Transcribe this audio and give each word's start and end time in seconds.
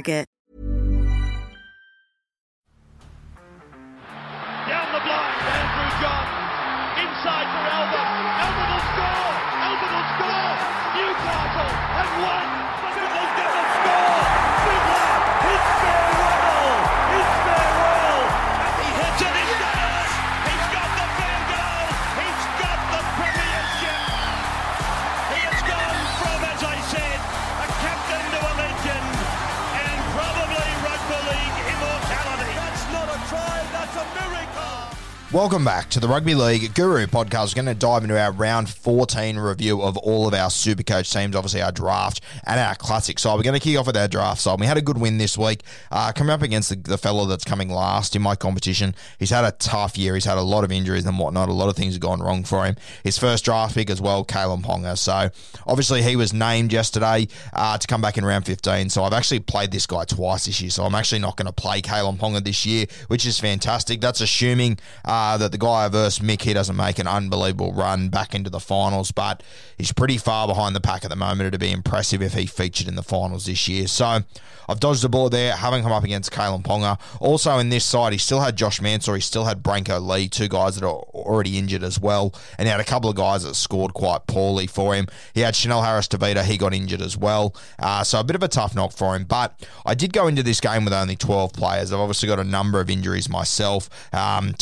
Down 0.00 0.24
the 4.96 5.00
blind, 5.04 5.40
Andrew 5.44 5.90
John. 6.00 6.26
Inside 7.04 7.48
for 7.52 7.64
Albert. 7.68 8.08
Albert 8.40 8.68
will 8.72 8.84
score. 8.96 9.28
Albert 9.60 9.92
will 9.92 10.08
score. 10.16 10.56
Newcastle 10.96 11.68
have 11.68 12.12
won. 12.24 12.69
Welcome 35.32 35.64
back 35.64 35.88
to 35.90 36.00
the 36.00 36.08
Rugby 36.08 36.34
League 36.34 36.74
Guru 36.74 37.06
podcast. 37.06 37.54
We're 37.54 37.62
going 37.62 37.72
to 37.72 37.78
dive 37.78 38.02
into 38.02 38.20
our 38.20 38.32
round 38.32 38.68
14 38.68 39.38
review 39.38 39.80
of 39.80 39.96
all 39.96 40.26
of 40.26 40.34
our 40.34 40.50
super 40.50 40.82
coach 40.82 41.12
teams, 41.12 41.36
obviously 41.36 41.62
our 41.62 41.70
draft 41.70 42.20
and 42.44 42.58
our 42.58 42.74
classic 42.74 43.20
side. 43.20 43.36
We're 43.36 43.44
going 43.44 43.54
to 43.54 43.60
kick 43.60 43.78
off 43.78 43.86
with 43.86 43.96
our 43.96 44.08
draft 44.08 44.40
side. 44.40 44.58
We 44.58 44.66
had 44.66 44.76
a 44.76 44.82
good 44.82 44.98
win 44.98 45.18
this 45.18 45.38
week, 45.38 45.62
uh, 45.92 46.10
coming 46.10 46.32
up 46.32 46.42
against 46.42 46.70
the, 46.70 46.74
the 46.74 46.98
fellow 46.98 47.26
that's 47.26 47.44
coming 47.44 47.68
last 47.68 48.16
in 48.16 48.22
my 48.22 48.34
competition. 48.34 48.92
He's 49.20 49.30
had 49.30 49.44
a 49.44 49.52
tough 49.52 49.96
year. 49.96 50.14
He's 50.14 50.24
had 50.24 50.36
a 50.36 50.42
lot 50.42 50.64
of 50.64 50.72
injuries 50.72 51.06
and 51.06 51.16
whatnot. 51.16 51.48
A 51.48 51.52
lot 51.52 51.68
of 51.68 51.76
things 51.76 51.94
have 51.94 52.00
gone 52.00 52.18
wrong 52.18 52.42
for 52.42 52.64
him. 52.64 52.74
His 53.04 53.16
first 53.16 53.44
draft 53.44 53.76
pick 53.76 53.88
as 53.88 54.00
well, 54.00 54.24
Kalyn 54.24 54.64
Ponga. 54.64 54.98
So 54.98 55.30
obviously 55.64 56.02
he 56.02 56.16
was 56.16 56.32
named 56.32 56.72
yesterday 56.72 57.28
uh, 57.52 57.78
to 57.78 57.86
come 57.86 58.02
back 58.02 58.18
in 58.18 58.24
round 58.24 58.46
15. 58.46 58.90
So 58.90 59.04
I've 59.04 59.12
actually 59.12 59.38
played 59.38 59.70
this 59.70 59.86
guy 59.86 60.06
twice 60.06 60.46
this 60.46 60.60
year. 60.60 60.70
So 60.70 60.82
I'm 60.82 60.96
actually 60.96 61.20
not 61.20 61.36
going 61.36 61.46
to 61.46 61.52
play 61.52 61.82
Kalyn 61.82 62.18
Ponga 62.18 62.42
this 62.42 62.66
year, 62.66 62.86
which 63.06 63.24
is 63.24 63.38
fantastic. 63.38 64.00
That's 64.00 64.20
assuming 64.20 64.80
uh, 65.04 65.19
that 65.38 65.52
the 65.52 65.58
guy 65.58 65.88
versus 65.88 66.24
Mick, 66.24 66.42
he 66.42 66.52
doesn't 66.52 66.76
make 66.76 66.98
an 66.98 67.06
unbelievable 67.06 67.72
run 67.72 68.08
back 68.08 68.34
into 68.34 68.50
the 68.50 68.60
finals, 68.60 69.12
but 69.12 69.42
he's 69.76 69.92
pretty 69.92 70.18
far 70.18 70.46
behind 70.46 70.74
the 70.76 70.80
pack 70.80 71.04
at 71.04 71.10
the 71.10 71.16
moment. 71.16 71.48
It'd 71.48 71.60
be 71.60 71.72
impressive 71.72 72.22
if 72.22 72.34
he 72.34 72.46
featured 72.46 72.88
in 72.88 72.94
the 72.94 73.02
finals 73.02 73.46
this 73.46 73.68
year. 73.68 73.86
So 73.86 74.20
I've 74.70 74.78
dodged 74.78 75.02
the 75.02 75.08
bullet 75.08 75.30
there, 75.30 75.56
having 75.56 75.82
come 75.82 75.90
up 75.90 76.04
against 76.04 76.30
Kalyn 76.30 76.62
Ponga. 76.62 77.00
Also 77.18 77.58
in 77.58 77.70
this 77.70 77.84
side, 77.84 78.12
he 78.12 78.18
still 78.18 78.40
had 78.40 78.54
Josh 78.54 78.80
Mansour, 78.80 79.16
he 79.16 79.20
still 79.20 79.44
had 79.44 79.64
Branko 79.64 80.00
Lee, 80.00 80.28
two 80.28 80.46
guys 80.46 80.76
that 80.76 80.86
are 80.86 81.00
already 81.12 81.58
injured 81.58 81.82
as 81.82 81.98
well, 81.98 82.32
and 82.56 82.68
he 82.68 82.70
had 82.70 82.80
a 82.80 82.84
couple 82.84 83.10
of 83.10 83.16
guys 83.16 83.42
that 83.42 83.56
scored 83.56 83.94
quite 83.94 84.28
poorly 84.28 84.68
for 84.68 84.94
him. 84.94 85.08
He 85.34 85.40
had 85.40 85.56
Chanel 85.56 85.82
Harris 85.82 86.06
Tavita, 86.06 86.44
he 86.44 86.56
got 86.56 86.72
injured 86.72 87.02
as 87.02 87.16
well, 87.16 87.52
uh, 87.80 88.04
so 88.04 88.20
a 88.20 88.24
bit 88.24 88.36
of 88.36 88.44
a 88.44 88.48
tough 88.48 88.76
knock 88.76 88.92
for 88.92 89.16
him. 89.16 89.24
But 89.24 89.60
I 89.84 89.94
did 89.94 90.12
go 90.12 90.28
into 90.28 90.44
this 90.44 90.60
game 90.60 90.84
with 90.84 90.94
only 90.94 91.16
12 91.16 91.52
players. 91.52 91.92
I've 91.92 91.98
obviously 91.98 92.28
got 92.28 92.38
a 92.38 92.44
number 92.44 92.80
of 92.80 92.88
injuries 92.88 93.28
myself. 93.28 93.90
Um, 94.14 94.54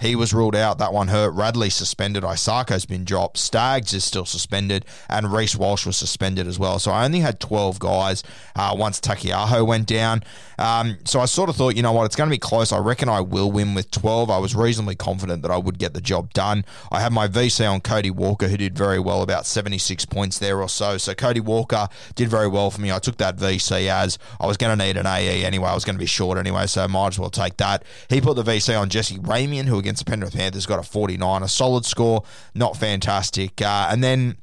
He 0.00 0.16
was 0.16 0.32
ruled 0.32 0.56
out. 0.56 0.78
That 0.78 0.92
one 0.92 1.08
hurt. 1.08 1.32
Radley 1.32 1.70
suspended. 1.70 2.24
Isaako's 2.24 2.86
been 2.86 3.04
dropped. 3.04 3.38
Staggs 3.38 3.92
is 3.94 4.04
still 4.04 4.24
suspended. 4.24 4.84
And 5.08 5.32
Reece 5.32 5.56
Walsh 5.56 5.86
was 5.86 5.96
suspended 5.96 6.46
as 6.46 6.58
well. 6.58 6.78
So 6.78 6.90
I 6.90 7.04
only 7.04 7.20
had 7.20 7.40
12 7.40 7.78
guys 7.78 8.22
uh, 8.56 8.74
once 8.76 9.00
Takiaho 9.00 9.66
went 9.66 9.86
down. 9.86 10.22
Um, 10.58 10.98
so 11.04 11.20
I 11.20 11.24
sort 11.24 11.48
of 11.48 11.56
thought, 11.56 11.76
you 11.76 11.82
know 11.82 11.92
what, 11.92 12.04
it's 12.04 12.16
going 12.16 12.28
to 12.28 12.34
be 12.34 12.38
close. 12.38 12.72
I 12.72 12.78
reckon 12.78 13.08
I 13.08 13.20
will 13.20 13.50
win 13.50 13.74
with 13.74 13.90
12. 13.90 14.30
I 14.30 14.38
was 14.38 14.54
reasonably 14.54 14.94
confident 14.94 15.42
that 15.42 15.50
I 15.50 15.56
would 15.56 15.78
get 15.78 15.92
the 15.92 16.00
job 16.00 16.32
done. 16.32 16.64
I 16.90 17.00
had 17.00 17.12
my 17.12 17.26
VC 17.26 17.68
on 17.70 17.80
Cody 17.80 18.10
Walker, 18.10 18.48
who 18.48 18.56
did 18.56 18.76
very 18.76 19.00
well, 19.00 19.22
about 19.22 19.44
76 19.44 20.04
points 20.06 20.38
there 20.38 20.60
or 20.60 20.68
so. 20.68 20.98
So 20.98 21.14
Cody 21.14 21.40
Walker 21.40 21.88
did 22.14 22.28
very 22.28 22.48
well 22.48 22.70
for 22.70 22.80
me. 22.80 22.92
I 22.92 22.98
took 22.98 23.16
that 23.18 23.36
VC 23.36 23.88
as 23.88 24.18
I 24.40 24.46
was 24.46 24.56
going 24.56 24.76
to 24.78 24.84
need 24.84 24.96
an 24.96 25.06
AE 25.06 25.44
anyway. 25.44 25.68
I 25.68 25.74
was 25.74 25.84
going 25.84 25.96
to 25.96 26.00
be 26.00 26.06
short 26.06 26.38
anyway, 26.38 26.66
so 26.66 26.84
I 26.84 26.86
might 26.86 27.08
as 27.08 27.18
well 27.18 27.30
take 27.30 27.56
that. 27.56 27.84
He 28.08 28.20
put 28.20 28.36
the 28.36 28.44
VC 28.44 28.78
on 28.78 28.88
Jesse 28.88 29.18
Who 29.52 29.78
against 29.78 30.04
the 30.04 30.10
Penrith 30.10 30.34
Panthers 30.34 30.66
got 30.66 30.78
a 30.78 30.82
49, 30.82 31.42
a 31.42 31.48
solid 31.48 31.84
score, 31.84 32.24
not 32.54 32.76
fantastic. 32.76 33.60
Uh, 33.60 33.88
and 33.90 34.02
then 34.02 34.36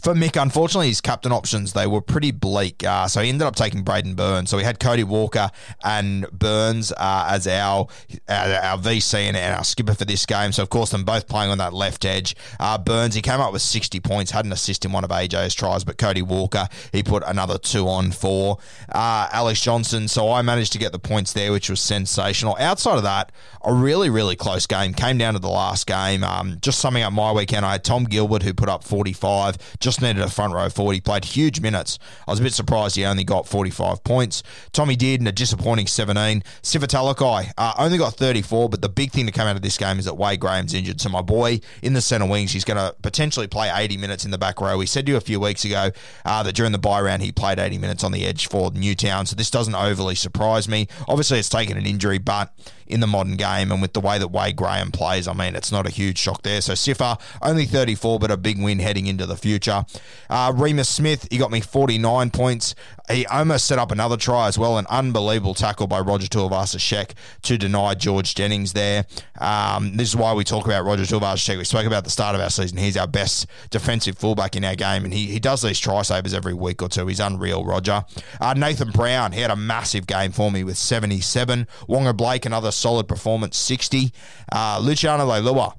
for 0.00 0.14
Mick, 0.14 0.40
unfortunately, 0.40 0.88
his 0.88 1.00
captain 1.00 1.32
options 1.32 1.72
they 1.72 1.86
were 1.86 2.00
pretty 2.00 2.30
bleak. 2.30 2.84
Uh, 2.84 3.08
so 3.08 3.20
he 3.20 3.28
ended 3.28 3.46
up 3.46 3.56
taking 3.56 3.84
Braidon 3.84 4.14
Burns. 4.14 4.50
So 4.50 4.56
we 4.56 4.64
had 4.64 4.78
Cody 4.78 5.04
Walker 5.04 5.50
and 5.82 6.30
Burns 6.30 6.92
uh, 6.92 7.28
as 7.30 7.46
our 7.46 7.88
uh, 8.28 8.60
our 8.62 8.78
VC 8.78 9.14
and 9.14 9.36
our 9.36 9.64
skipper 9.64 9.94
for 9.94 10.04
this 10.04 10.26
game. 10.26 10.52
So 10.52 10.62
of 10.62 10.70
course, 10.70 10.90
them 10.90 11.04
both 11.04 11.28
playing 11.28 11.50
on 11.50 11.58
that 11.58 11.72
left 11.72 12.04
edge. 12.04 12.36
Uh, 12.60 12.78
Burns 12.78 13.14
he 13.14 13.22
came 13.22 13.40
up 13.40 13.52
with 13.52 13.62
sixty 13.62 14.00
points, 14.00 14.30
had 14.30 14.44
an 14.44 14.52
assist 14.52 14.84
in 14.84 14.92
one 14.92 15.04
of 15.04 15.10
AJ's 15.10 15.54
tries, 15.54 15.84
but 15.84 15.98
Cody 15.98 16.22
Walker 16.22 16.68
he 16.92 17.02
put 17.02 17.22
another 17.26 17.58
two 17.58 17.88
on 17.88 18.12
for 18.12 18.58
uh, 18.92 19.28
Alex 19.32 19.60
Johnston. 19.60 20.08
So 20.08 20.30
I 20.30 20.42
managed 20.42 20.72
to 20.72 20.78
get 20.78 20.92
the 20.92 20.98
points 20.98 21.32
there, 21.32 21.52
which 21.52 21.68
was 21.68 21.80
sensational. 21.80 22.56
Outside 22.58 22.96
of 22.96 23.02
that, 23.02 23.32
a 23.64 23.72
really 23.72 24.10
really 24.10 24.36
close 24.36 24.66
game 24.66 24.94
came 24.94 25.18
down 25.18 25.34
to 25.34 25.40
the 25.40 25.48
last 25.48 25.86
game. 25.86 26.22
Um, 26.22 26.58
just 26.60 26.78
summing 26.78 27.02
up 27.02 27.12
my 27.12 27.32
weekend, 27.32 27.66
I 27.66 27.72
had 27.72 27.84
Tom 27.84 28.04
Gilbert 28.04 28.42
who 28.42 28.54
put 28.54 28.68
up 28.68 28.84
forty 28.84 29.12
five. 29.12 29.55
Just 29.80 30.02
needed 30.02 30.22
a 30.22 30.28
front 30.28 30.54
row 30.54 30.68
40. 30.68 31.00
Played 31.00 31.24
huge 31.24 31.60
minutes. 31.60 31.98
I 32.26 32.30
was 32.30 32.40
a 32.40 32.42
bit 32.42 32.52
surprised 32.52 32.96
he 32.96 33.04
only 33.04 33.24
got 33.24 33.46
45 33.46 34.04
points. 34.04 34.42
Tommy 34.72 34.96
did 34.96 35.20
in 35.20 35.26
a 35.26 35.32
disappointing 35.32 35.86
17. 35.86 36.42
Sifa 36.62 36.86
Talakai 36.86 37.52
uh, 37.58 37.74
only 37.78 37.98
got 37.98 38.14
34, 38.14 38.68
but 38.68 38.82
the 38.82 38.88
big 38.88 39.12
thing 39.12 39.26
to 39.26 39.32
come 39.32 39.46
out 39.46 39.56
of 39.56 39.62
this 39.62 39.78
game 39.78 39.98
is 39.98 40.04
that 40.04 40.16
Wade 40.16 40.40
Graham's 40.40 40.74
injured. 40.74 41.00
So 41.00 41.08
my 41.08 41.22
boy 41.22 41.60
in 41.82 41.92
the 41.92 42.00
centre 42.00 42.26
wings, 42.26 42.52
he's 42.52 42.64
going 42.64 42.76
to 42.76 42.94
potentially 43.02 43.46
play 43.46 43.70
80 43.74 43.96
minutes 43.96 44.24
in 44.24 44.30
the 44.30 44.38
back 44.38 44.60
row. 44.60 44.76
We 44.78 44.86
said 44.86 45.06
to 45.06 45.12
you 45.12 45.18
a 45.18 45.20
few 45.20 45.40
weeks 45.40 45.64
ago 45.64 45.90
uh, 46.24 46.42
that 46.42 46.54
during 46.54 46.72
the 46.72 46.78
bye 46.78 47.00
round 47.00 47.22
he 47.22 47.32
played 47.32 47.58
80 47.58 47.78
minutes 47.78 48.04
on 48.04 48.12
the 48.12 48.24
edge 48.24 48.48
for 48.48 48.70
Newtown. 48.72 49.26
So 49.26 49.36
this 49.36 49.50
doesn't 49.50 49.74
overly 49.74 50.14
surprise 50.14 50.68
me. 50.68 50.88
Obviously, 51.08 51.38
it's 51.38 51.48
taken 51.48 51.76
an 51.76 51.86
injury, 51.86 52.18
but 52.18 52.52
in 52.86 53.00
the 53.00 53.06
modern 53.06 53.36
game 53.36 53.72
and 53.72 53.82
with 53.82 53.92
the 53.92 54.00
way 54.00 54.18
that 54.18 54.28
Wade 54.28 54.56
Graham 54.56 54.90
plays, 54.92 55.26
I 55.26 55.32
mean, 55.32 55.56
it's 55.56 55.72
not 55.72 55.86
a 55.86 55.90
huge 55.90 56.18
shock 56.18 56.42
there. 56.42 56.60
So 56.60 56.72
Sifa, 56.74 57.20
only 57.42 57.64
34, 57.64 58.18
but 58.18 58.30
a 58.30 58.36
big 58.36 58.62
win 58.62 58.78
heading 58.78 59.06
into 59.06 59.26
the 59.26 59.36
future. 59.46 59.84
Uh, 60.28 60.52
Reimis 60.52 60.86
Smith, 60.86 61.28
he 61.30 61.38
got 61.38 61.52
me 61.52 61.60
49 61.60 62.30
points. 62.30 62.74
He 63.08 63.24
almost 63.26 63.66
set 63.66 63.78
up 63.78 63.92
another 63.92 64.16
try 64.16 64.48
as 64.48 64.58
well. 64.58 64.78
An 64.78 64.86
unbelievable 64.90 65.54
tackle 65.54 65.86
by 65.86 66.00
Roger 66.00 66.26
Tuivasa-Sheck 66.26 67.12
to 67.42 67.56
deny 67.56 67.94
George 67.94 68.34
Jennings 68.34 68.72
there. 68.72 69.06
Um, 69.38 69.96
this 69.96 70.08
is 70.08 70.16
why 70.16 70.34
we 70.34 70.42
talk 70.42 70.66
about 70.66 70.84
Roger 70.84 71.04
Tuivasa-Sheck. 71.04 71.56
We 71.56 71.64
spoke 71.64 71.86
about 71.86 72.02
the 72.02 72.10
start 72.10 72.34
of 72.34 72.40
our 72.40 72.50
season. 72.50 72.78
He's 72.78 72.96
our 72.96 73.06
best 73.06 73.46
defensive 73.70 74.18
fullback 74.18 74.56
in 74.56 74.64
our 74.64 74.74
game, 74.74 75.04
and 75.04 75.14
he, 75.14 75.26
he 75.26 75.38
does 75.38 75.62
these 75.62 75.78
try 75.78 76.02
savers 76.02 76.34
every 76.34 76.54
week 76.54 76.82
or 76.82 76.88
two. 76.88 77.06
He's 77.06 77.20
unreal, 77.20 77.64
Roger. 77.64 78.04
Uh, 78.40 78.54
Nathan 78.54 78.90
Brown, 78.90 79.30
he 79.30 79.40
had 79.40 79.52
a 79.52 79.56
massive 79.56 80.08
game 80.08 80.32
for 80.32 80.50
me 80.50 80.64
with 80.64 80.76
77. 80.76 81.68
Waqa 81.88 82.16
Blake, 82.16 82.44
another 82.44 82.72
solid 82.72 83.06
performance, 83.06 83.56
60. 83.56 84.12
Uh, 84.50 84.80
Luciano 84.82 85.24
Leilua, 85.26 85.74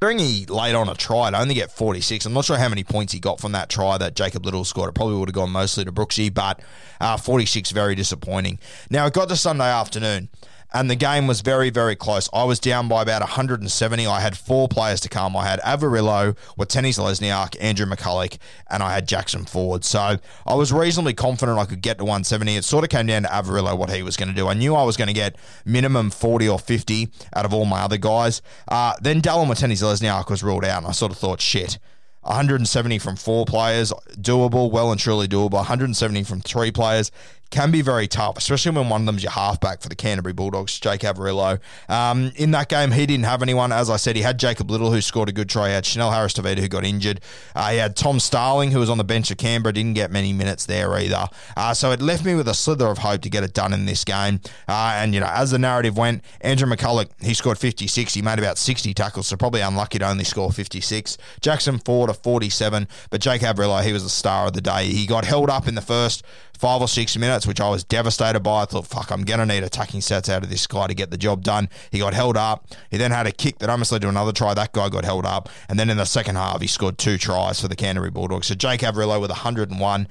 During 0.00 0.18
he 0.18 0.44
laid 0.46 0.74
on 0.74 0.88
a 0.88 0.94
try, 0.94 1.28
I'd 1.28 1.34
only 1.34 1.54
get 1.54 1.70
46. 1.72 2.26
I'm 2.26 2.32
not 2.32 2.44
sure 2.44 2.58
how 2.58 2.68
many 2.68 2.84
points 2.84 3.12
he 3.12 3.20
got 3.20 3.40
from 3.40 3.52
that 3.52 3.70
try 3.70 3.96
that 3.96 4.14
Jacob 4.14 4.44
Liddle 4.44 4.64
scored. 4.64 4.90
It 4.90 4.94
probably 4.94 5.16
would 5.16 5.28
have 5.28 5.34
gone 5.34 5.50
mostly 5.50 5.84
to 5.84 5.92
Brooksy, 5.92 6.32
but 6.32 6.60
uh, 7.00 7.16
46, 7.16 7.70
very 7.70 7.94
disappointing. 7.94 8.58
Now, 8.90 9.06
it 9.06 9.14
got 9.14 9.28
to 9.30 9.36
Sunday 9.36 9.70
afternoon. 9.70 10.28
And 10.74 10.90
the 10.90 10.96
game 10.96 11.28
was 11.28 11.40
very, 11.40 11.70
very 11.70 11.94
close. 11.94 12.28
I 12.32 12.42
was 12.42 12.58
down 12.58 12.88
by 12.88 13.00
about 13.00 13.20
170. 13.22 14.06
I 14.08 14.20
had 14.20 14.36
four 14.36 14.66
players 14.66 15.00
to 15.02 15.08
come. 15.08 15.36
I 15.36 15.46
had 15.46 15.60
Averillo, 15.60 16.36
Watene 16.58 16.88
Zelezniak, 16.88 17.56
Andrew 17.60 17.86
McCullough, 17.86 18.36
and 18.68 18.82
I 18.82 18.92
had 18.92 19.06
Jackson 19.06 19.44
Ford. 19.44 19.84
So 19.84 20.18
I 20.44 20.54
was 20.54 20.72
reasonably 20.72 21.14
confident 21.14 21.58
I 21.60 21.64
could 21.64 21.80
get 21.80 21.98
to 21.98 22.04
170. 22.04 22.56
It 22.56 22.64
sort 22.64 22.82
of 22.82 22.90
came 22.90 23.06
down 23.06 23.22
to 23.22 23.28
Averillo, 23.28 23.78
what 23.78 23.90
he 23.90 24.02
was 24.02 24.16
going 24.16 24.30
to 24.30 24.34
do. 24.34 24.48
I 24.48 24.54
knew 24.54 24.74
I 24.74 24.82
was 24.82 24.96
going 24.96 25.06
to 25.06 25.14
get 25.14 25.36
minimum 25.64 26.10
40 26.10 26.48
or 26.48 26.58
50 26.58 27.08
out 27.36 27.44
of 27.44 27.54
all 27.54 27.66
my 27.66 27.82
other 27.82 27.96
guys. 27.96 28.42
Uh, 28.66 28.94
then 29.00 29.22
Dallin 29.22 29.46
Watene 29.46 29.70
Zelezniak 29.70 30.28
was 30.28 30.42
ruled 30.42 30.64
out, 30.64 30.78
and 30.78 30.88
I 30.88 30.90
sort 30.90 31.12
of 31.12 31.18
thought, 31.18 31.40
shit. 31.40 31.78
170 32.22 32.98
from 32.98 33.16
four 33.16 33.44
players, 33.44 33.92
doable, 34.16 34.70
well 34.70 34.90
and 34.90 34.98
truly 34.98 35.28
doable. 35.28 35.52
170 35.52 36.22
from 36.24 36.40
three 36.40 36.70
players, 36.70 37.10
can 37.54 37.70
be 37.70 37.82
very 37.82 38.08
tough, 38.08 38.36
especially 38.36 38.72
when 38.72 38.88
one 38.88 39.02
of 39.02 39.06
them's 39.06 39.22
your 39.22 39.30
halfback 39.30 39.80
for 39.80 39.88
the 39.88 39.94
Canterbury 39.94 40.32
Bulldogs, 40.32 40.78
Jake 40.80 41.02
Averillo. 41.02 41.60
Um, 41.88 42.32
in 42.34 42.50
that 42.50 42.68
game, 42.68 42.90
he 42.90 43.06
didn't 43.06 43.26
have 43.26 43.42
anyone. 43.42 43.70
As 43.70 43.88
I 43.88 43.96
said, 43.96 44.16
he 44.16 44.22
had 44.22 44.40
Jacob 44.40 44.72
Liddle, 44.72 44.90
who 44.90 45.00
scored 45.00 45.28
a 45.28 45.32
good 45.32 45.48
try. 45.48 45.68
He 45.68 45.74
had 45.74 45.86
Chanel 45.86 46.10
Harris 46.10 46.32
Tavita, 46.32 46.58
who 46.58 46.66
got 46.66 46.84
injured. 46.84 47.20
Uh, 47.54 47.70
he 47.70 47.78
had 47.78 47.94
Tom 47.94 48.18
Starling, 48.18 48.72
who 48.72 48.80
was 48.80 48.90
on 48.90 48.98
the 48.98 49.04
bench 49.04 49.30
at 49.30 49.38
Canberra, 49.38 49.72
didn't 49.72 49.94
get 49.94 50.10
many 50.10 50.32
minutes 50.32 50.66
there 50.66 50.92
either. 50.98 51.28
Uh, 51.56 51.72
so 51.72 51.92
it 51.92 52.02
left 52.02 52.24
me 52.24 52.34
with 52.34 52.48
a 52.48 52.54
slither 52.54 52.88
of 52.88 52.98
hope 52.98 53.22
to 53.22 53.30
get 53.30 53.44
it 53.44 53.54
done 53.54 53.72
in 53.72 53.86
this 53.86 54.02
game. 54.02 54.40
Uh, 54.66 54.94
and, 54.96 55.14
you 55.14 55.20
know, 55.20 55.30
as 55.30 55.52
the 55.52 55.58
narrative 55.58 55.96
went, 55.96 56.24
Andrew 56.40 56.68
McCullough, 56.68 57.08
he 57.22 57.34
scored 57.34 57.58
56. 57.58 58.14
He 58.14 58.20
made 58.20 58.40
about 58.40 58.58
60 58.58 58.92
tackles, 58.94 59.28
so 59.28 59.36
probably 59.36 59.60
unlucky 59.60 60.00
to 60.00 60.08
only 60.08 60.24
score 60.24 60.50
56. 60.50 61.18
Jackson 61.40 61.78
Ford, 61.78 62.10
a 62.10 62.14
47. 62.14 62.88
But 63.10 63.20
Jake 63.20 63.42
Averillo, 63.42 63.80
he 63.84 63.92
was 63.92 64.02
the 64.02 64.10
star 64.10 64.48
of 64.48 64.54
the 64.54 64.60
day. 64.60 64.86
He 64.86 65.06
got 65.06 65.24
held 65.24 65.50
up 65.50 65.68
in 65.68 65.76
the 65.76 65.80
first 65.82 66.24
five 66.58 66.80
or 66.80 66.88
six 66.88 67.16
minutes, 67.16 67.46
which 67.46 67.60
I 67.60 67.68
was 67.68 67.84
devastated 67.84 68.40
by. 68.40 68.62
I 68.62 68.64
thought, 68.64 68.86
fuck, 68.86 69.10
I'm 69.10 69.24
going 69.24 69.40
to 69.40 69.46
need 69.46 69.62
attacking 69.62 70.00
sets 70.00 70.28
out 70.28 70.42
of 70.42 70.50
this 70.50 70.66
guy 70.66 70.86
to 70.86 70.94
get 70.94 71.10
the 71.10 71.18
job 71.18 71.42
done. 71.42 71.68
He 71.90 71.98
got 71.98 72.14
held 72.14 72.36
up. 72.36 72.68
He 72.90 72.96
then 72.96 73.10
had 73.10 73.26
a 73.26 73.32
kick 73.32 73.58
that 73.58 73.70
almost 73.70 73.92
led 73.92 74.02
to 74.02 74.08
another 74.08 74.32
try. 74.32 74.54
That 74.54 74.72
guy 74.72 74.88
got 74.88 75.04
held 75.04 75.26
up. 75.26 75.48
And 75.68 75.78
then 75.78 75.90
in 75.90 75.96
the 75.96 76.04
second 76.04 76.36
half, 76.36 76.60
he 76.60 76.66
scored 76.66 76.98
two 76.98 77.18
tries 77.18 77.60
for 77.60 77.68
the 77.68 77.76
Canterbury 77.76 78.10
Bulldogs. 78.10 78.46
So 78.46 78.54
Jake 78.54 78.80
Averillo 78.80 79.20
with 79.20 79.30
101. 79.30 80.08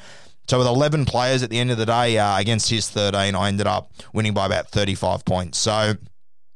So 0.48 0.58
with 0.58 0.68
11 0.68 1.06
players 1.06 1.42
at 1.42 1.50
the 1.50 1.60
end 1.60 1.72
of 1.72 1.78
the 1.78 1.86
day 1.86 2.18
uh, 2.18 2.38
against 2.38 2.70
his 2.70 2.90
13, 2.90 3.34
I 3.34 3.48
ended 3.48 3.66
up 3.66 3.92
winning 4.14 4.34
by 4.34 4.46
about 4.46 4.70
35 4.70 5.24
points. 5.24 5.58
So 5.58 5.96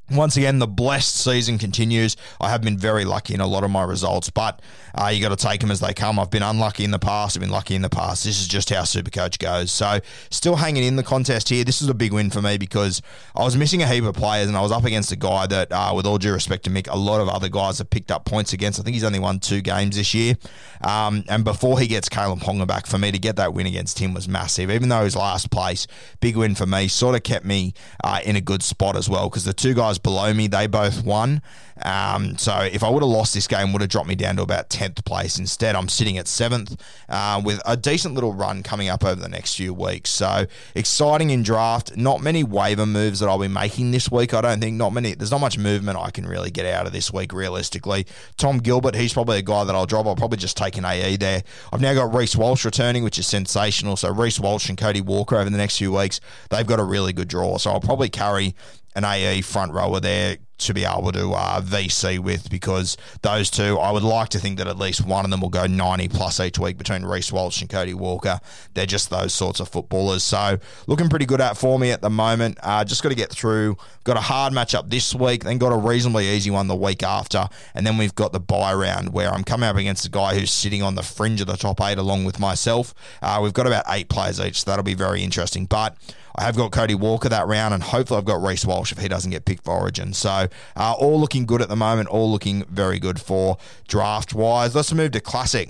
once 0.09 0.37
again, 0.37 0.59
the 0.59 0.67
blessed 0.67 1.15
season 1.15 1.57
continues. 1.57 2.15
I 2.39 2.49
have 2.49 2.61
been 2.61 2.77
very 2.77 3.03
lucky 3.03 3.33
in 3.33 3.41
a 3.41 3.47
lot 3.47 3.63
of 3.63 3.71
my 3.71 3.83
results, 3.83 4.29
but 4.29 4.61
uh, 4.95 5.07
you 5.07 5.21
got 5.21 5.37
to 5.37 5.47
take 5.47 5.59
them 5.59 5.69
as 5.69 5.81
they 5.81 5.93
come. 5.93 6.17
I've 6.17 6.31
been 6.31 6.43
unlucky 6.43 6.85
in 6.85 6.91
the 6.91 6.99
past. 6.99 7.35
I've 7.35 7.41
been 7.41 7.49
lucky 7.49 7.75
in 7.75 7.81
the 7.81 7.89
past. 7.89 8.23
This 8.23 8.39
is 8.39 8.47
just 8.47 8.69
how 8.69 8.83
Supercoach 8.83 9.37
goes. 9.37 9.71
So, 9.71 9.99
still 10.29 10.55
hanging 10.55 10.83
in 10.83 10.95
the 10.95 11.03
contest 11.03 11.49
here. 11.49 11.65
This 11.65 11.81
is 11.81 11.89
a 11.89 11.93
big 11.93 12.13
win 12.13 12.29
for 12.29 12.41
me 12.41 12.57
because 12.57 13.01
I 13.35 13.43
was 13.43 13.57
missing 13.57 13.83
a 13.83 13.87
heap 13.87 14.05
of 14.05 14.15
players, 14.15 14.47
and 14.47 14.55
I 14.55 14.61
was 14.61 14.71
up 14.71 14.85
against 14.85 15.11
a 15.11 15.17
guy 15.17 15.45
that, 15.47 15.71
uh, 15.71 15.91
with 15.93 16.05
all 16.05 16.17
due 16.17 16.31
respect 16.31 16.63
to 16.65 16.69
Mick, 16.69 16.87
a 16.89 16.97
lot 16.97 17.19
of 17.19 17.27
other 17.27 17.49
guys 17.49 17.79
have 17.79 17.89
picked 17.89 18.09
up 18.09 18.23
points 18.23 18.53
against. 18.53 18.79
I 18.79 18.83
think 18.83 18.93
he's 18.93 19.03
only 19.03 19.19
won 19.19 19.39
two 19.39 19.61
games 19.61 19.97
this 19.97 20.13
year. 20.13 20.35
Um, 20.81 21.25
and 21.27 21.43
before 21.43 21.79
he 21.79 21.87
gets 21.87 22.07
Kalyn 22.07 22.39
Ponga 22.39 22.65
back, 22.65 22.87
for 22.87 22.97
me 22.97 23.11
to 23.11 23.19
get 23.19 23.35
that 23.35 23.53
win 23.53 23.67
against 23.67 23.99
him 23.99 24.13
was 24.13 24.29
massive. 24.29 24.71
Even 24.71 24.87
though 24.87 25.03
his 25.03 25.17
last 25.17 25.51
place, 25.51 25.85
big 26.21 26.37
win 26.37 26.55
for 26.55 26.65
me, 26.65 26.87
sort 26.87 27.15
of 27.15 27.23
kept 27.23 27.45
me 27.45 27.73
uh, 28.05 28.21
in 28.23 28.37
a 28.37 28.41
good 28.41 28.63
spot 28.63 28.95
as 28.95 29.09
well 29.09 29.29
because 29.29 29.43
the 29.43 29.53
two 29.53 29.73
guys 29.73 29.96
guys 29.97 29.99
below 29.99 30.33
me, 30.33 30.47
they 30.47 30.67
both 30.67 31.03
won. 31.03 31.41
Um, 31.83 32.37
so 32.39 32.57
if 32.59 32.83
I 32.83 32.89
would 32.89 33.03
have 33.03 33.09
lost 33.09 33.35
this 33.35 33.47
game, 33.47 33.71
would 33.71 33.81
have 33.81 33.89
dropped 33.89 34.07
me 34.07 34.15
down 34.15 34.37
to 34.37 34.41
about 34.41 34.69
tenth 34.69 35.05
place. 35.05 35.37
Instead, 35.37 35.75
I'm 35.75 35.89
sitting 35.89 36.17
at 36.17 36.27
seventh 36.27 36.81
uh, 37.07 37.39
with 37.43 37.61
a 37.67 37.77
decent 37.77 38.15
little 38.15 38.33
run 38.33 38.63
coming 38.63 38.89
up 38.89 39.05
over 39.05 39.21
the 39.21 39.29
next 39.29 39.55
few 39.55 39.75
weeks. 39.75 40.09
So 40.09 40.47
exciting 40.73 41.29
in 41.29 41.43
draft. 41.43 41.95
Not 41.95 42.21
many 42.21 42.43
waiver 42.43 42.87
moves 42.87 43.19
that 43.19 43.29
I'll 43.29 43.37
be 43.37 43.47
making 43.47 43.91
this 43.91 44.11
week. 44.11 44.33
I 44.33 44.41
don't 44.41 44.59
think 44.59 44.75
not 44.75 44.91
many. 44.91 45.13
There's 45.13 45.29
not 45.29 45.41
much 45.41 45.59
movement 45.59 45.99
I 45.99 46.09
can 46.09 46.25
really 46.25 46.49
get 46.49 46.65
out 46.65 46.87
of 46.87 46.93
this 46.93 47.13
week 47.13 47.31
realistically. 47.31 48.07
Tom 48.37 48.57
Gilbert, 48.57 48.95
he's 48.95 49.13
probably 49.13 49.37
a 49.37 49.43
guy 49.43 49.63
that 49.63 49.75
I'll 49.75 49.85
drop. 49.85 50.07
I'll 50.07 50.15
probably 50.15 50.39
just 50.39 50.57
take 50.57 50.77
an 50.77 50.85
AE 50.85 51.17
there. 51.17 51.43
I've 51.71 51.81
now 51.81 51.93
got 51.93 52.11
Reece 52.13 52.35
Walsh 52.35 52.65
returning, 52.65 53.03
which 53.03 53.19
is 53.19 53.27
sensational. 53.27 53.97
So 53.97 54.11
Reece 54.11 54.39
Walsh 54.39 54.67
and 54.67 54.77
Cody 54.77 55.01
Walker 55.01 55.35
over 55.35 55.49
the 55.49 55.57
next 55.57 55.77
few 55.77 55.91
weeks, 55.91 56.19
they've 56.49 56.65
got 56.65 56.79
a 56.79 56.83
really 56.83 57.13
good 57.13 57.27
draw. 57.27 57.57
So 57.59 57.69
I'll 57.71 57.79
probably 57.79 58.09
carry 58.09 58.55
an 58.97 59.05
AE 59.05 59.41
front 59.41 59.71
rower 59.73 59.99
there 59.99 60.37
to 60.59 60.73
be 60.73 60.85
able 60.85 61.11
to 61.11 61.33
uh, 61.33 61.61
VC 61.61 62.19
with 62.19 62.49
because 62.49 62.97
those 63.21 63.49
two, 63.49 63.77
I 63.77 63.91
would 63.91 64.03
like 64.03 64.29
to 64.29 64.39
think 64.39 64.57
that 64.57 64.67
at 64.67 64.77
least 64.77 65.05
one 65.05 65.25
of 65.25 65.31
them 65.31 65.41
will 65.41 65.49
go 65.49 65.67
90 65.67 66.07
plus 66.09 66.39
each 66.39 66.57
week 66.57 66.77
between 66.77 67.03
Reece 67.03 67.31
Walsh 67.31 67.61
and 67.61 67.69
Cody 67.69 67.93
Walker. 67.93 68.39
They're 68.73 68.85
just 68.85 69.09
those 69.09 69.33
sorts 69.33 69.59
of 69.59 69.69
footballers. 69.69 70.23
So 70.23 70.59
looking 70.87 71.09
pretty 71.09 71.25
good 71.25 71.41
at 71.41 71.57
for 71.57 71.77
me 71.77 71.91
at 71.91 72.01
the 72.01 72.09
moment. 72.09 72.57
Uh, 72.63 72.83
just 72.83 73.03
got 73.03 73.09
to 73.09 73.15
get 73.15 73.29
through. 73.29 73.77
Got 74.03 74.17
a 74.17 74.21
hard 74.21 74.53
matchup 74.53 74.89
this 74.89 75.13
week, 75.13 75.43
then 75.43 75.57
got 75.57 75.73
a 75.73 75.77
reasonably 75.77 76.27
easy 76.29 76.49
one 76.49 76.67
the 76.67 76.75
week 76.75 77.03
after. 77.03 77.49
And 77.75 77.85
then 77.85 77.97
we've 77.97 78.15
got 78.15 78.31
the 78.31 78.39
bye 78.39 78.73
round 78.73 79.13
where 79.13 79.31
I'm 79.31 79.43
coming 79.43 79.69
up 79.69 79.75
against 79.75 80.05
a 80.05 80.09
guy 80.09 80.37
who's 80.37 80.51
sitting 80.51 80.81
on 80.81 80.95
the 80.95 81.03
fringe 81.03 81.41
of 81.41 81.47
the 81.47 81.57
top 81.57 81.81
eight 81.81 81.97
along 81.97 82.25
with 82.25 82.39
myself. 82.39 82.93
Uh, 83.21 83.39
we've 83.43 83.53
got 83.53 83.67
about 83.67 83.85
eight 83.89 84.09
players 84.09 84.39
each, 84.39 84.63
so 84.63 84.71
that'll 84.71 84.83
be 84.83 84.93
very 84.93 85.23
interesting. 85.23 85.65
But 85.65 85.97
I 86.39 86.43
have 86.43 86.55
got 86.55 86.71
Cody 86.71 86.93
Walker 86.93 87.29
that 87.29 87.47
round, 87.47 87.73
and 87.73 87.81
hopefully 87.81 88.19
I've 88.19 88.25
got 88.25 88.43
Reece 88.43 88.63
Walsh 88.63 88.91
if 88.91 88.99
he 88.99 89.07
doesn't 89.07 89.31
get 89.31 89.45
picked 89.45 89.63
for 89.63 89.73
Origin. 89.73 90.13
So 90.13 90.46
uh, 90.75 90.93
all 90.93 91.19
looking 91.19 91.45
good 91.45 91.61
at 91.61 91.69
the 91.69 91.75
moment, 91.75 92.09
all 92.09 92.31
looking 92.31 92.63
very 92.65 92.99
good 92.99 93.19
for 93.19 93.57
draft 93.87 94.33
wise. 94.33 94.75
Let's 94.75 94.93
move 94.93 95.11
to 95.11 95.19
Classic 95.19 95.69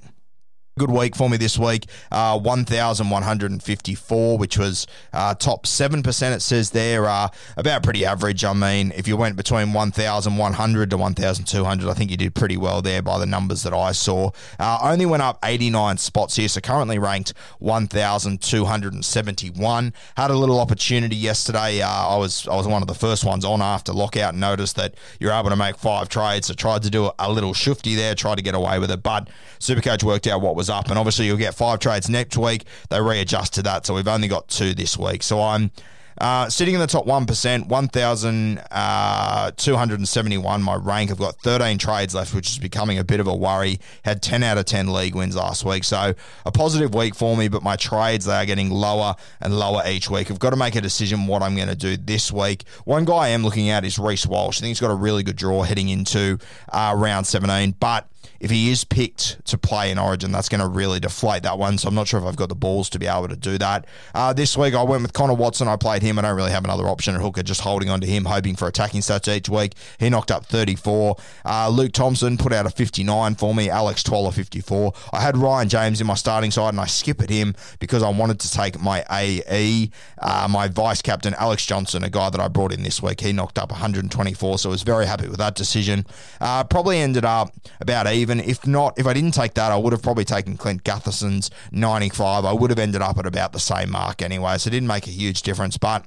good 0.77 0.91
week 0.91 1.15
for 1.15 1.29
me 1.29 1.37
this 1.37 1.57
week. 1.57 1.85
Uh, 2.11 2.39
1,154, 2.39 4.37
which 4.37 4.57
was 4.57 4.87
uh, 5.11 5.33
top 5.33 5.65
7%, 5.65 6.35
it 6.35 6.41
says 6.41 6.71
there. 6.71 7.05
Uh, 7.05 7.29
about 7.57 7.83
pretty 7.83 8.05
average. 8.05 8.45
I 8.45 8.53
mean, 8.53 8.93
if 8.95 9.07
you 9.07 9.17
went 9.17 9.35
between 9.35 9.73
1,100 9.73 10.89
to 10.89 10.97
1,200, 10.97 11.89
I 11.89 11.93
think 11.93 12.11
you 12.11 12.17
did 12.17 12.35
pretty 12.35 12.57
well 12.57 12.81
there 12.81 13.01
by 13.01 13.17
the 13.17 13.25
numbers 13.25 13.63
that 13.63 13.73
I 13.73 13.91
saw. 13.91 14.31
Uh, 14.59 14.79
only 14.81 15.05
went 15.05 15.23
up 15.23 15.39
89 15.43 15.97
spots 15.97 16.35
here, 16.35 16.47
so 16.47 16.61
currently 16.61 16.99
ranked 16.99 17.33
1,271. 17.59 19.93
Had 20.15 20.31
a 20.31 20.35
little 20.35 20.59
opportunity 20.59 21.15
yesterday. 21.15 21.81
Uh, 21.81 21.89
I 21.89 22.17
was 22.17 22.47
I 22.47 22.55
was 22.55 22.67
one 22.67 22.81
of 22.81 22.87
the 22.87 22.95
first 22.95 23.25
ones 23.25 23.43
on 23.43 23.61
after 23.61 23.93
lockout 23.93 24.33
and 24.33 24.39
noticed 24.39 24.75
that 24.75 24.93
you're 25.19 25.31
able 25.31 25.49
to 25.49 25.55
make 25.55 25.77
five 25.77 26.09
trades. 26.09 26.47
So 26.47 26.53
tried 26.53 26.83
to 26.83 26.89
do 26.89 27.11
a 27.17 27.31
little 27.31 27.53
shifty 27.53 27.95
there, 27.95 28.15
tried 28.15 28.35
to 28.35 28.43
get 28.43 28.55
away 28.55 28.79
with 28.79 28.91
it, 28.91 29.03
but 29.03 29.29
Supercoach 29.59 30.03
worked 30.03 30.27
out 30.27 30.41
what 30.41 30.55
was 30.55 30.66
up. 30.69 30.89
And 30.89 30.97
obviously, 30.97 31.25
you'll 31.25 31.37
get 31.37 31.55
five 31.55 31.79
trades 31.79 32.09
next 32.09 32.37
week. 32.37 32.65
They 32.89 33.01
readjust 33.01 33.53
to 33.55 33.63
that. 33.63 33.85
So 33.85 33.93
we've 33.93 34.07
only 34.07 34.27
got 34.27 34.47
two 34.47 34.73
this 34.73 34.97
week. 34.97 35.23
So 35.23 35.41
I'm 35.41 35.71
uh, 36.19 36.49
sitting 36.49 36.73
in 36.73 36.79
the 36.79 36.87
top 36.87 37.05
1%, 37.05 37.67
1,271, 37.67 40.61
uh, 40.61 40.63
my 40.63 40.75
rank. 40.75 41.11
I've 41.11 41.19
got 41.19 41.35
13 41.37 41.77
trades 41.77 42.15
left, 42.15 42.33
which 42.33 42.49
is 42.49 42.57
becoming 42.57 42.97
a 42.97 43.03
bit 43.03 43.19
of 43.19 43.27
a 43.27 43.35
worry. 43.35 43.79
Had 44.03 44.23
10 44.23 44.41
out 44.41 44.57
of 44.57 44.65
10 44.65 44.91
league 44.91 45.13
wins 45.13 45.35
last 45.35 45.63
week. 45.63 45.83
So 45.83 46.15
a 46.45 46.51
positive 46.51 46.95
week 46.95 47.13
for 47.13 47.37
me, 47.37 47.49
but 47.49 47.61
my 47.61 47.75
trades, 47.75 48.25
they 48.25 48.33
are 48.33 48.45
getting 48.45 48.71
lower 48.71 49.15
and 49.41 49.59
lower 49.59 49.83
each 49.85 50.09
week. 50.09 50.31
I've 50.31 50.39
got 50.39 50.49
to 50.51 50.55
make 50.55 50.75
a 50.75 50.81
decision 50.81 51.27
what 51.27 51.43
I'm 51.43 51.55
going 51.55 51.67
to 51.67 51.75
do 51.75 51.97
this 51.97 52.31
week. 52.31 52.63
One 52.85 53.05
guy 53.05 53.27
I 53.27 53.29
am 53.29 53.43
looking 53.43 53.69
at 53.69 53.85
is 53.85 53.99
Reece 53.99 54.25
Walsh. 54.25 54.57
I 54.57 54.61
think 54.61 54.69
he's 54.69 54.79
got 54.79 54.89
a 54.91 54.95
really 54.95 55.21
good 55.21 55.35
draw 55.35 55.61
heading 55.61 55.89
into 55.89 56.39
uh, 56.69 56.95
round 56.97 57.27
17, 57.27 57.75
but 57.79 58.09
if 58.39 58.51
he 58.51 58.69
is 58.69 58.83
picked 58.83 59.43
to 59.45 59.57
play 59.57 59.91
in 59.91 59.97
Origin, 59.97 60.31
that's 60.31 60.49
going 60.49 60.61
to 60.61 60.67
really 60.67 60.99
deflate 60.99 61.43
that 61.43 61.57
one. 61.57 61.77
So 61.77 61.87
I'm 61.87 61.95
not 61.95 62.07
sure 62.07 62.19
if 62.19 62.25
I've 62.25 62.35
got 62.35 62.49
the 62.49 62.55
balls 62.55 62.89
to 62.91 62.99
be 62.99 63.07
able 63.07 63.27
to 63.27 63.35
do 63.35 63.57
that. 63.57 63.85
Uh, 64.13 64.33
this 64.33 64.57
week 64.57 64.73
I 64.73 64.83
went 64.83 65.01
with 65.01 65.13
Connor 65.13 65.33
Watson. 65.33 65.67
I 65.67 65.75
played 65.75 66.01
him. 66.01 66.19
I 66.19 66.21
don't 66.21 66.35
really 66.35 66.51
have 66.51 66.63
another 66.63 66.87
option 66.87 67.15
at 67.15 67.21
hooker, 67.21 67.43
just 67.43 67.61
holding 67.61 67.89
on 67.89 68.01
to 68.01 68.07
him, 68.07 68.25
hoping 68.25 68.55
for 68.55 68.67
attacking 68.67 69.01
stats 69.01 69.33
each 69.33 69.49
week. 69.49 69.73
He 69.99 70.09
knocked 70.09 70.31
up 70.31 70.45
34. 70.45 71.15
Uh, 71.45 71.69
Luke 71.69 71.93
Thompson 71.93 72.37
put 72.37 72.53
out 72.53 72.65
a 72.65 72.69
59 72.69 73.35
for 73.35 73.55
me. 73.55 73.69
Alex 73.69 74.03
Twaller 74.03 74.33
54. 74.33 74.93
I 75.13 75.21
had 75.21 75.37
Ryan 75.37 75.69
James 75.69 76.01
in 76.01 76.07
my 76.07 76.15
starting 76.15 76.51
side, 76.51 76.69
and 76.69 76.79
I 76.79 76.85
skip 76.85 77.21
at 77.21 77.29
him 77.29 77.55
because 77.79 78.03
I 78.03 78.09
wanted 78.09 78.39
to 78.41 78.51
take 78.51 78.79
my 78.79 79.03
AE, 79.09 79.89
uh, 80.19 80.47
my 80.49 80.67
vice 80.67 81.01
captain 81.01 81.33
Alex 81.35 81.65
Johnston, 81.65 82.03
a 82.03 82.09
guy 82.09 82.29
that 82.29 82.39
I 82.39 82.47
brought 82.47 82.73
in 82.73 82.83
this 82.83 83.01
week. 83.01 83.21
He 83.21 83.33
knocked 83.33 83.57
up 83.57 83.71
124, 83.71 84.59
so 84.59 84.69
I 84.69 84.71
was 84.71 84.83
very 84.83 85.05
happy 85.05 85.27
with 85.27 85.37
that 85.37 85.55
decision. 85.55 86.05
Uh, 86.39 86.63
probably 86.63 86.99
ended 86.99 87.25
up 87.25 87.53
about 87.79 88.07
even 88.11 88.16
even. 88.17 88.39
If 88.39 88.67
not, 88.67 88.97
if 88.99 89.07
I 89.07 89.13
didn't 89.13 89.33
take 89.33 89.53
that, 89.53 89.71
I 89.71 89.77
would 89.77 89.93
have 89.93 90.01
probably 90.01 90.25
taken 90.25 90.57
Clint 90.57 90.83
Gutherson's 90.83 91.49
95. 91.71 92.45
I 92.45 92.53
would 92.53 92.69
have 92.69 92.79
ended 92.79 93.01
up 93.01 93.17
at 93.17 93.25
about 93.25 93.53
the 93.53 93.59
same 93.59 93.91
mark 93.91 94.21
anyway, 94.21 94.57
so 94.57 94.67
it 94.67 94.71
didn't 94.71 94.87
make 94.87 95.07
a 95.07 95.11
huge 95.11 95.41
difference. 95.41 95.77
But 95.77 96.05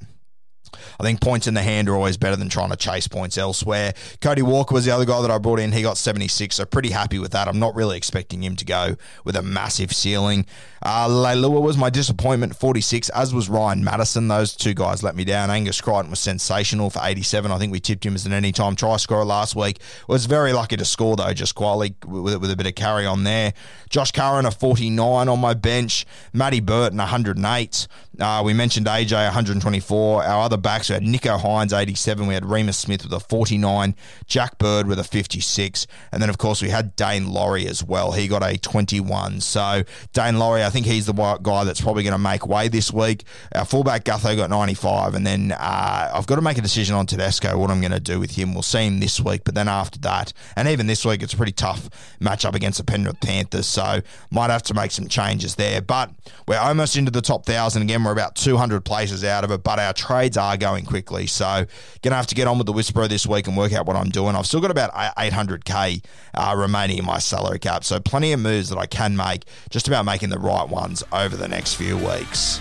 I 0.99 1.03
think 1.03 1.21
points 1.21 1.47
in 1.47 1.55
the 1.55 1.63
hand 1.63 1.89
are 1.89 1.95
always 1.95 2.17
better 2.17 2.37
than 2.37 2.49
trying 2.49 2.71
to 2.71 2.77
chase 2.77 3.09
points 3.09 3.39
elsewhere. 3.39 3.95
Cody 4.21 4.43
Walker 4.43 4.75
was 4.75 4.85
the 4.85 4.91
other 4.91 5.05
guy 5.05 5.21
that 5.23 5.31
I 5.31 5.39
brought 5.39 5.61
in. 5.61 5.73
He 5.73 5.83
got 5.83 5.97
76, 5.97 6.57
so 6.57 6.65
pretty 6.65 6.91
happy 6.91 7.19
with 7.19 7.33
that. 7.33 7.49
I'm 7.49 7.59
not 7.59 7.75
really 7.75 7.97
expecting 7.97 8.43
him 8.43 8.57
to 8.57 8.65
go 8.65 8.97
with 9.25 9.37
a 9.37 9.43
massive 9.43 9.93
ceiling. 9.93 10.47
Uh, 10.83 11.07
Leilua 11.09 11.61
was 11.61 11.77
my 11.77 11.91
disappointment, 11.91 12.57
46, 12.57 13.11
as 13.11 13.35
was 13.35 13.51
Ryan 13.51 13.85
Matterson. 13.85 14.29
Those 14.29 14.57
two 14.57 14.73
guys 14.73 15.03
let 15.03 15.15
me 15.15 15.25
down. 15.25 15.51
Angus 15.51 15.81
Crichton 15.81 16.11
was 16.11 16.21
sensational 16.21 16.89
for 16.89 17.01
87. 17.03 17.51
I 17.51 17.59
think 17.59 17.71
we 17.71 17.81
tipped 17.81 18.05
him 18.05 18.15
as 18.15 18.25
an 18.25 18.33
anytime 18.33 18.77
try 18.77 18.97
scorer 18.97 19.25
last 19.25 19.55
week. 19.55 19.79
Was 20.09 20.25
very 20.25 20.55
lucky 20.55 20.77
to 20.79 20.85
score, 20.87 21.17
though, 21.17 21.35
just 21.35 21.55
quietly 21.55 21.95
with, 22.07 22.41
with 22.41 22.51
a 22.51 22.57
bit 22.57 22.67
of 22.67 22.75
carry 22.75 23.05
on 23.05 23.25
there. 23.25 23.53
Josh 23.91 24.13
Curran, 24.13 24.47
a 24.47 24.51
49 24.51 25.29
on 25.29 25.39
my 25.39 25.53
bench. 25.53 26.07
Matty 26.33 26.61
Burton, 26.61 26.99
108. 26.99 27.89
Uh, 28.19 28.43
we 28.45 28.55
mentioned 28.55 28.87
AJ, 28.87 29.13
124. 29.13 30.25
Our 30.25 30.43
other 30.43 30.57
backs, 30.61 30.89
we 30.89 30.95
had 30.95 31.03
Nicho 31.03 31.41
Hynes, 31.41 31.77
87. 31.77 32.27
We 32.27 32.35
had 32.35 32.45
Reimis 32.45 32.75
Smith 32.75 33.03
with 33.03 33.13
a 33.13 33.21
49, 33.21 33.95
Jack 34.27 34.59
Bird 34.59 34.87
with 34.87 34.99
a 34.99 35.05
56. 35.05 35.87
And 36.13 36.23
then, 36.23 36.31
of 36.31 36.39
course, 36.39 36.63
we 36.63 36.71
had 36.71 36.95
Dane 36.97 37.31
Laurie 37.31 37.67
as 37.67 37.83
well. 37.83 38.13
He 38.13 38.29
got 38.29 38.43
a 38.43 38.57
21. 38.57 39.41
So, 39.41 39.83
Dane 40.13 40.39
Laurie, 40.39 40.65
I 40.65 40.71
think 40.71 40.87
he's 40.87 41.07
the 41.07 41.13
guy 41.13 41.65
that's 41.65 41.81
probably 41.81 42.03
going 42.03 42.13
to 42.13 42.19
make 42.19 42.47
way 42.47 42.69
this 42.69 42.93
week. 42.93 43.25
Our 43.55 43.65
fullback, 43.65 44.05
Gutho, 44.05 44.37
got 44.37 44.51
95. 44.51 45.15
And 45.15 45.27
then 45.27 45.53
uh, 45.53 46.11
I've 46.15 46.27
got 46.27 46.37
to 46.37 46.43
make 46.43 46.59
a 46.59 46.63
decision 46.63 46.95
on 46.95 47.07
Tedesco, 47.07 47.59
what 47.59 47.71
I'm 47.71 47.81
going 47.81 47.93
to 47.93 48.01
do 48.01 48.21
with 48.21 48.33
him. 48.33 48.55
We'll 48.55 48.63
see 48.63 48.87
him 48.87 49.01
this 49.01 49.21
week. 49.21 49.43
But 49.45 49.55
then 49.55 49.69
after 49.69 49.99
that, 50.01 50.33
and 50.57 50.69
even 50.69 50.87
this 50.87 51.05
week, 51.05 51.23
it's 51.23 51.33
a 51.33 51.37
pretty 51.37 51.53
tough 51.53 51.89
matchup 52.21 52.55
against 52.55 52.79
the 52.79 52.85
Penrith 52.85 53.21
Panthers. 53.21 53.67
So, 53.67 54.01
might 54.31 54.51
have 54.51 54.63
to 54.65 54.75
make 54.75 54.91
some 54.91 55.09
changes 55.09 55.57
there. 55.57 55.81
But 55.81 56.11
we're 56.47 56.59
almost 56.59 56.97
into 56.97 57.11
the 57.11 57.23
top 57.23 57.49
1,000 57.49 57.83
again. 57.83 58.05
We're 58.05 58.13
about 58.13 58.37
200 58.37 58.85
places 58.85 59.25
out 59.25 59.45
of 59.45 59.51
it. 59.51 59.63
But 59.63 59.79
our 59.79 59.93
trades 59.93 60.37
are 60.37 60.50
going 60.57 60.85
quickly. 60.85 61.27
So, 61.27 61.67
to 62.03 62.15
have 62.15 62.27
to 62.29 62.35
get 62.35 62.47
on 62.47 62.59
with 62.59 62.67
the 62.67 62.73
Whisperer 62.73 63.09
this 63.09 63.27
week 63.27 63.47
and 63.47 63.57
work 63.57 63.73
out 63.73 63.87
what 63.87 63.97
I'm 63.97 64.11
doing. 64.11 64.37
I've 64.37 64.47
still 64.47 64.61
got 64.61 64.71
about 64.71 64.93
800k 64.93 66.05
uh, 66.35 66.55
remaining 66.57 66.99
in 66.99 67.05
my 67.05 67.19
salary 67.19 67.59
cap. 67.59 67.85
So, 67.85 68.01
plenty 68.01 68.33
of 68.33 68.41
moves 68.41 68.69
that 68.71 68.79
I 68.79 68.87
can 68.87 69.17
make, 69.17 69.45
just 69.71 69.89
about 69.89 70.05
making 70.05 70.31
the 70.31 70.39
right 70.39 70.69
ones 70.69 71.03
over 71.13 71.37
the 71.37 71.49
next 71.49 71.75
few 71.75 71.97
weeks. 71.97 72.61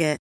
It. 0.00 0.25